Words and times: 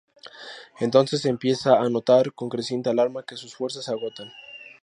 Entonces 0.79 1.25
empieza 1.25 1.79
a 1.79 1.87
notar, 1.87 2.33
con 2.33 2.49
creciente 2.49 2.89
alarma, 2.89 3.21
que 3.21 3.37
su 3.37 3.47
fuerzas 3.49 3.85
se 3.85 3.91
agotan. 3.91 4.33